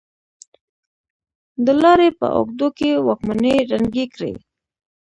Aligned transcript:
د 1.65 1.67
لارې 1.81 2.09
په 2.19 2.27
اوږدو 2.37 2.67
کې 2.77 2.89
واکمنۍ 3.07 3.55
ړنګې 3.71 4.05
کړې. 4.13 4.33